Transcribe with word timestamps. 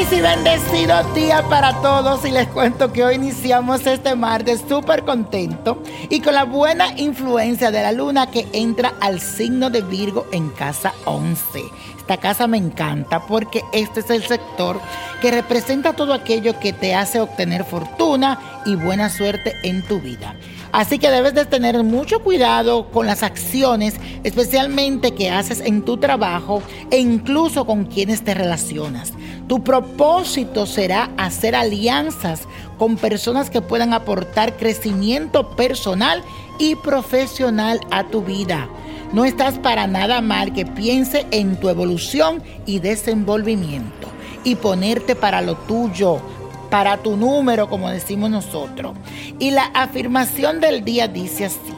Feliz 0.00 0.18
y 0.18 0.22
bendecido 0.22 1.02
día 1.14 1.42
para 1.50 1.74
todos 1.82 2.24
y 2.24 2.30
les 2.30 2.48
cuento 2.48 2.90
que 2.90 3.04
hoy 3.04 3.16
iniciamos 3.16 3.86
este 3.86 4.14
martes 4.14 4.64
súper 4.66 5.04
contento 5.04 5.82
y 6.08 6.20
con 6.20 6.32
la 6.32 6.44
buena 6.44 6.98
influencia 6.98 7.70
de 7.70 7.82
la 7.82 7.92
luna 7.92 8.30
que 8.30 8.46
entra 8.54 8.94
al 9.00 9.20
signo 9.20 9.68
de 9.68 9.82
Virgo 9.82 10.26
en 10.32 10.48
casa 10.50 10.94
11. 11.04 11.60
Esta 11.98 12.16
casa 12.16 12.46
me 12.46 12.56
encanta 12.56 13.26
porque 13.26 13.62
este 13.74 14.00
es 14.00 14.08
el 14.08 14.22
sector 14.22 14.80
que 15.20 15.32
representa 15.32 15.92
todo 15.92 16.14
aquello 16.14 16.58
que 16.58 16.72
te 16.72 16.94
hace 16.94 17.20
obtener 17.20 17.64
fortuna 17.64 18.62
y 18.64 18.76
buena 18.76 19.10
suerte 19.10 19.52
en 19.64 19.82
tu 19.82 20.00
vida. 20.00 20.34
Así 20.72 20.98
que 20.98 21.10
debes 21.10 21.34
de 21.34 21.44
tener 21.44 21.82
mucho 21.82 22.20
cuidado 22.20 22.90
con 22.90 23.06
las 23.06 23.22
acciones, 23.22 23.96
especialmente 24.22 25.12
que 25.12 25.28
haces 25.30 25.60
en 25.60 25.82
tu 25.82 25.96
trabajo 25.96 26.62
e 26.90 26.98
incluso 26.98 27.66
con 27.66 27.84
quienes 27.84 28.22
te 28.22 28.34
relacionas. 28.34 29.12
Tu 29.50 29.64
propósito 29.64 30.64
será 30.64 31.10
hacer 31.16 31.56
alianzas 31.56 32.42
con 32.78 32.96
personas 32.96 33.50
que 33.50 33.60
puedan 33.60 33.92
aportar 33.92 34.56
crecimiento 34.56 35.56
personal 35.56 36.22
y 36.60 36.76
profesional 36.76 37.80
a 37.90 38.04
tu 38.04 38.22
vida. 38.22 38.68
No 39.12 39.24
estás 39.24 39.58
para 39.58 39.88
nada 39.88 40.20
mal 40.20 40.52
que 40.52 40.66
piense 40.66 41.26
en 41.32 41.58
tu 41.58 41.68
evolución 41.68 42.44
y 42.64 42.78
desenvolvimiento 42.78 44.06
y 44.44 44.54
ponerte 44.54 45.16
para 45.16 45.42
lo 45.42 45.56
tuyo, 45.56 46.20
para 46.70 46.98
tu 46.98 47.16
número, 47.16 47.68
como 47.68 47.90
decimos 47.90 48.30
nosotros. 48.30 48.92
Y 49.40 49.50
la 49.50 49.64
afirmación 49.74 50.60
del 50.60 50.84
día 50.84 51.08
dice 51.08 51.46
así, 51.46 51.74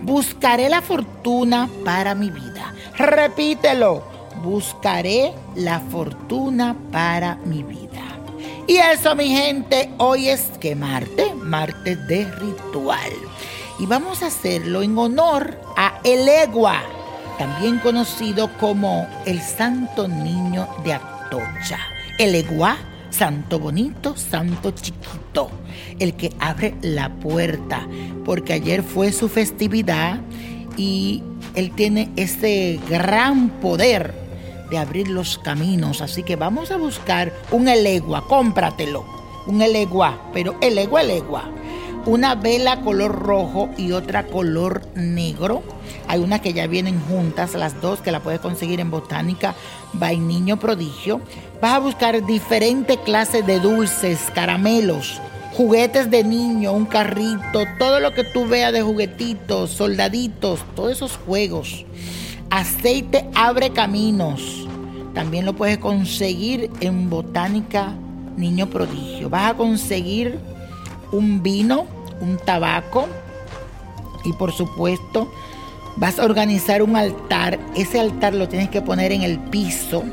buscaré 0.00 0.70
la 0.70 0.80
fortuna 0.80 1.68
para 1.84 2.14
mi 2.14 2.30
vida. 2.30 2.72
Repítelo, 2.96 4.09
buscaré 4.42 5.32
la 5.54 5.80
fortuna 5.80 6.76
para 6.90 7.36
mi 7.44 7.62
vida. 7.62 8.02
Y 8.66 8.76
eso, 8.76 9.16
mi 9.16 9.28
gente, 9.28 9.90
hoy 9.98 10.28
es 10.28 10.42
que 10.60 10.74
Marte, 10.76 11.34
Marte 11.34 11.96
de 11.96 12.24
ritual. 12.24 13.12
Y 13.78 13.86
vamos 13.86 14.22
a 14.22 14.26
hacerlo 14.26 14.82
en 14.82 14.96
honor 14.96 15.60
a 15.76 16.00
Elegua, 16.04 16.82
también 17.38 17.78
conocido 17.78 18.50
como 18.58 19.08
el 19.26 19.40
Santo 19.40 20.06
Niño 20.06 20.68
de 20.84 20.92
Atocha. 20.94 21.78
Elegua 22.18 22.76
santo 23.10 23.58
bonito, 23.58 24.16
santo 24.16 24.70
chiquito, 24.70 25.50
el 25.98 26.14
que 26.14 26.32
abre 26.38 26.74
la 26.80 27.10
puerta, 27.10 27.86
porque 28.24 28.54
ayer 28.54 28.82
fue 28.82 29.12
su 29.12 29.28
festividad 29.28 30.20
y 30.76 31.22
él 31.54 31.72
tiene 31.72 32.10
ese 32.16 32.78
gran 32.88 33.50
poder 33.60 34.14
de 34.70 34.78
abrir 34.78 35.08
los 35.08 35.38
caminos. 35.38 36.00
Así 36.00 36.22
que 36.22 36.36
vamos 36.36 36.70
a 36.70 36.76
buscar 36.76 37.32
un 37.50 37.68
elegua, 37.68 38.26
cómpratelo, 38.26 39.04
un 39.46 39.60
elegua, 39.62 40.30
pero 40.32 40.56
elegua, 40.60 41.02
elegua 41.02 41.50
una 42.06 42.34
vela 42.34 42.80
color 42.80 43.12
rojo 43.12 43.68
y 43.76 43.92
otra 43.92 44.26
color 44.26 44.82
negro. 44.94 45.62
Hay 46.08 46.20
una 46.20 46.40
que 46.40 46.52
ya 46.52 46.66
vienen 46.66 47.00
juntas, 47.00 47.54
las 47.54 47.80
dos 47.80 48.00
que 48.00 48.10
la 48.10 48.20
puedes 48.20 48.40
conseguir 48.40 48.80
en 48.80 48.90
Botánica 48.90 49.54
by 49.92 50.18
Niño 50.18 50.58
Prodigio. 50.58 51.20
Vas 51.60 51.74
a 51.74 51.78
buscar 51.78 52.24
diferentes 52.26 52.96
clases 52.98 53.46
de 53.46 53.60
dulces, 53.60 54.18
caramelos, 54.34 55.20
juguetes 55.52 56.10
de 56.10 56.24
niño, 56.24 56.72
un 56.72 56.86
carrito, 56.86 57.64
todo 57.78 58.00
lo 58.00 58.12
que 58.12 58.24
tú 58.24 58.46
veas 58.46 58.72
de 58.72 58.82
juguetitos, 58.82 59.70
soldaditos, 59.70 60.60
todos 60.74 60.92
esos 60.92 61.16
juegos. 61.16 61.84
Aceite 62.50 63.28
abre 63.34 63.70
caminos. 63.70 64.69
También 65.14 65.44
lo 65.44 65.54
puedes 65.54 65.78
conseguir 65.78 66.70
en 66.80 67.10
Botánica 67.10 67.94
Niño 68.36 68.68
Prodigio. 68.68 69.28
Vas 69.28 69.52
a 69.52 69.56
conseguir 69.56 70.38
un 71.12 71.42
vino, 71.42 71.86
un 72.20 72.36
tabaco 72.38 73.06
y 74.24 74.32
por 74.34 74.52
supuesto 74.52 75.30
vas 75.96 76.18
a 76.18 76.24
organizar 76.24 76.82
un 76.82 76.96
altar. 76.96 77.58
Ese 77.76 78.00
altar 78.00 78.34
lo 78.34 78.48
tienes 78.48 78.70
que 78.70 78.82
poner 78.82 79.12
en 79.12 79.22
el 79.22 79.38
piso 79.38 80.04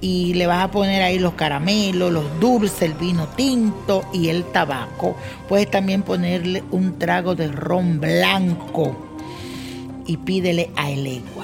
y 0.00 0.34
le 0.34 0.46
vas 0.46 0.64
a 0.64 0.70
poner 0.70 1.02
ahí 1.02 1.18
los 1.18 1.34
caramelos, 1.34 2.12
los 2.12 2.40
dulces, 2.40 2.82
el 2.82 2.94
vino 2.94 3.26
tinto 3.28 4.04
y 4.12 4.28
el 4.28 4.44
tabaco. 4.44 5.16
Puedes 5.48 5.70
también 5.70 6.02
ponerle 6.02 6.62
un 6.70 6.98
trago 6.98 7.34
de 7.34 7.48
ron 7.48 8.00
blanco 8.00 8.96
y 10.06 10.16
pídele 10.18 10.70
a 10.76 10.90
Elegua. 10.90 11.35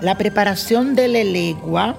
La 0.00 0.16
preparación 0.16 0.94
del 0.94 1.16
Elegua 1.16 1.96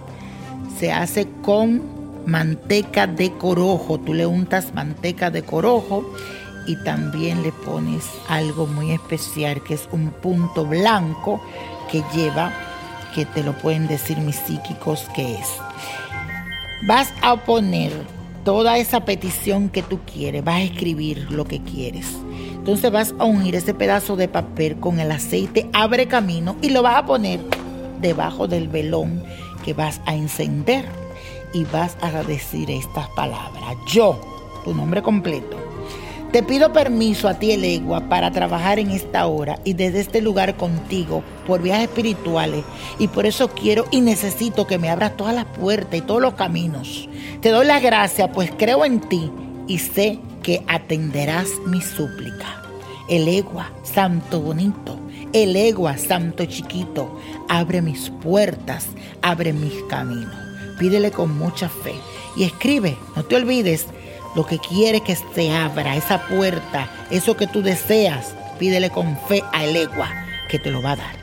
se 0.79 0.93
hace 0.93 1.27
con 1.41 1.81
manteca 2.25 3.07
de 3.07 3.33
corojo. 3.33 3.99
Tú 3.99 4.13
le 4.13 4.25
untas 4.25 4.73
manteca 4.73 5.29
de 5.29 5.43
corojo 5.43 6.09
y 6.65 6.77
también 6.77 7.43
le 7.43 7.51
pones 7.51 8.05
algo 8.29 8.67
muy 8.67 8.91
especial 8.91 9.61
que 9.63 9.73
es 9.73 9.89
un 9.91 10.11
punto 10.11 10.65
blanco 10.65 11.41
que 11.91 12.01
lleva, 12.13 12.53
que 13.13 13.25
te 13.25 13.43
lo 13.43 13.57
pueden 13.57 13.88
decir 13.88 14.17
mis 14.19 14.38
psíquicos 14.38 15.01
que 15.13 15.35
es. 15.35 15.47
Vas 16.88 17.13
a 17.21 17.35
poner 17.35 17.91
toda 18.45 18.77
esa 18.77 19.03
petición 19.03 19.67
que 19.67 19.83
tú 19.83 19.99
quieres, 20.11 20.43
vas 20.45 20.55
a 20.55 20.61
escribir 20.63 21.29
lo 21.31 21.43
que 21.43 21.61
quieres. 21.61 22.07
Entonces 22.53 22.91
vas 22.91 23.13
a 23.19 23.25
unir 23.25 23.55
ese 23.55 23.73
pedazo 23.73 24.15
de 24.15 24.29
papel 24.29 24.77
con 24.77 25.01
el 25.01 25.11
aceite, 25.11 25.69
abre 25.73 26.07
camino 26.07 26.55
y 26.61 26.69
lo 26.69 26.81
vas 26.81 26.95
a 26.95 27.05
poner 27.05 27.41
debajo 28.01 28.47
del 28.47 28.67
velón 28.67 29.23
que 29.63 29.73
vas 29.73 30.01
a 30.05 30.15
encender 30.15 30.85
y 31.53 31.65
vas 31.65 31.97
a 32.01 32.23
decir 32.23 32.69
estas 32.69 33.07
palabras. 33.09 33.75
Yo, 33.87 34.19
tu 34.63 34.73
nombre 34.73 35.01
completo, 35.01 35.57
te 36.31 36.43
pido 36.43 36.71
permiso 36.71 37.27
a 37.27 37.39
ti, 37.39 37.51
Elegua, 37.51 38.07
para 38.07 38.29
trabajar 38.29 38.77
en 38.77 38.91
esta 38.91 39.25
hora 39.25 39.57
y 39.63 39.73
desde 39.73 39.99
este 39.99 40.21
lugar 40.21 40.57
contigo 40.57 41.23
por 41.47 41.59
viajes 41.59 41.85
espirituales. 41.85 42.63
Y 42.99 43.07
por 43.07 43.25
eso 43.25 43.47
quiero 43.47 43.85
y 43.89 44.01
necesito 44.01 44.67
que 44.67 44.77
me 44.77 44.89
abras 44.89 45.17
todas 45.17 45.33
las 45.33 45.45
puertas 45.45 45.97
y 45.97 46.01
todos 46.01 46.21
los 46.21 46.35
caminos. 46.35 47.09
Te 47.41 47.49
doy 47.49 47.65
las 47.65 47.81
gracias, 47.81 48.29
pues 48.31 48.51
creo 48.55 48.85
en 48.85 48.99
ti 48.99 49.31
y 49.67 49.79
sé 49.79 50.19
que 50.43 50.63
atenderás 50.67 51.47
mi 51.65 51.81
súplica. 51.81 52.58
Elegua, 53.09 53.71
santo 53.83 54.39
bonito, 54.39 54.97
Elegua, 55.33 55.97
santo 55.97 56.45
chiquito, 56.45 57.19
abre 57.47 57.81
mis 57.81 58.09
puertas, 58.09 58.87
abre 59.21 59.53
mis 59.53 59.73
caminos. 59.89 60.35
Pídele 60.77 61.11
con 61.11 61.37
mucha 61.37 61.69
fe. 61.69 61.95
Y 62.35 62.43
escribe, 62.43 62.97
no 63.15 63.23
te 63.23 63.35
olvides 63.35 63.87
lo 64.35 64.45
que 64.45 64.59
quiere 64.59 65.01
que 65.01 65.15
se 65.15 65.51
abra, 65.51 65.95
esa 65.95 66.27
puerta, 66.27 66.89
eso 67.11 67.35
que 67.35 67.47
tú 67.47 67.61
deseas, 67.61 68.33
pídele 68.57 68.89
con 68.89 69.17
fe 69.27 69.43
a 69.51 69.65
Elegua 69.65 70.09
que 70.49 70.59
te 70.59 70.71
lo 70.71 70.81
va 70.81 70.93
a 70.93 70.97
dar. 70.97 71.15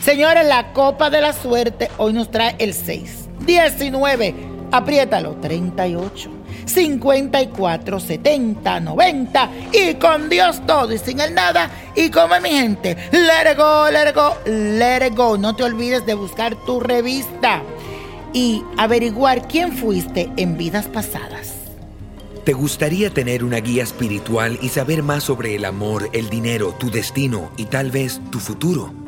Señores, 0.00 0.46
la 0.46 0.72
copa 0.72 1.10
de 1.10 1.20
la 1.20 1.32
suerte 1.32 1.90
hoy 1.98 2.12
nos 2.12 2.30
trae 2.30 2.54
el 2.58 2.74
6, 2.74 3.28
19, 3.40 4.34
apriétalo, 4.70 5.36
38. 5.36 6.37
54, 6.68 8.00
70, 8.00 8.80
90 8.80 9.50
y 9.72 9.94
con 9.94 10.28
Dios 10.28 10.60
todo 10.66 10.92
y 10.92 10.98
sin 10.98 11.20
el 11.20 11.34
nada 11.34 11.70
y 11.94 12.10
como 12.10 12.38
mi 12.40 12.50
gente, 12.50 12.96
let 13.10 13.52
it 13.52 13.58
go, 13.58 13.90
let 13.90 14.12
go, 14.14 14.36
let 14.46 15.10
go. 15.14 15.36
No 15.36 15.56
te 15.56 15.64
olvides 15.64 16.06
de 16.06 16.14
buscar 16.14 16.54
tu 16.64 16.80
revista 16.80 17.62
y 18.32 18.62
averiguar 18.76 19.48
quién 19.48 19.72
fuiste 19.72 20.30
en 20.36 20.56
vidas 20.56 20.86
pasadas. 20.86 21.54
¿Te 22.44 22.52
gustaría 22.52 23.10
tener 23.10 23.44
una 23.44 23.58
guía 23.58 23.82
espiritual 23.82 24.58
y 24.62 24.68
saber 24.70 25.02
más 25.02 25.24
sobre 25.24 25.54
el 25.54 25.64
amor, 25.64 26.08
el 26.12 26.30
dinero, 26.30 26.74
tu 26.78 26.90
destino 26.90 27.50
y 27.56 27.66
tal 27.66 27.90
vez 27.90 28.20
tu 28.30 28.38
futuro? 28.38 29.07